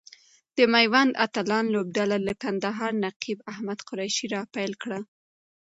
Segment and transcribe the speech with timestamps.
[0.57, 4.99] د ميوند اتلان لوبډله له کندهاره نقیب احمد قریشي را پیل کړه.